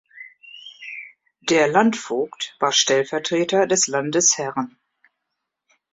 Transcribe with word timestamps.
Der 1.41 1.67
Landvogt 1.67 2.55
war 2.59 2.71
Stellvertreter 2.71 3.67
des 3.67 3.85
Landesherren. 3.85 4.79